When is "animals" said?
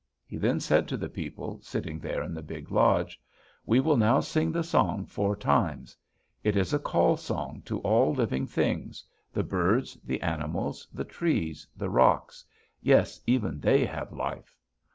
10.23-10.87